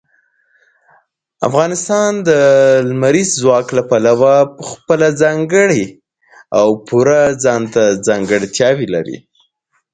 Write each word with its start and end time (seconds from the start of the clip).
افغانستان 1.47 2.11
د 2.27 2.29
لمریز 2.89 3.29
ځواک 3.41 3.67
له 3.77 3.83
پلوه 3.89 4.35
خپله 4.69 5.07
ځانګړې 5.21 5.85
او 6.59 6.67
پوره 6.87 7.23
ځانته 7.43 7.83
ځانګړتیاوې 8.07 8.87
لري. 8.95 9.17